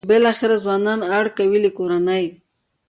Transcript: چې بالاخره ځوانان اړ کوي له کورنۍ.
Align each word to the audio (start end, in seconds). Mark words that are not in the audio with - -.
چې 0.03 0.07
بالاخره 0.13 0.55
ځوانان 0.63 0.99
اړ 1.17 1.25
کوي 1.37 1.59
له 1.65 1.71
کورنۍ. 1.77 2.25